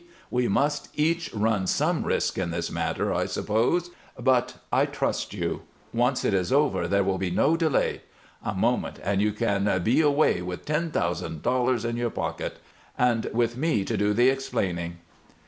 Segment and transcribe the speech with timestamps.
[0.31, 5.61] We must each run some risk in this matter, I suppose; but I trust you.
[5.93, 8.01] Once it is over, there will be no delay.
[8.43, 12.57] A moment and you can be away with ten thousand dollars in your pocket
[12.97, 14.97] and with me to do the explaining."